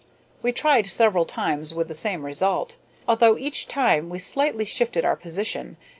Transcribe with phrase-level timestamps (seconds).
[0.41, 2.75] We tried several times with the same result,
[3.07, 5.77] although each time we slightly shifted our position.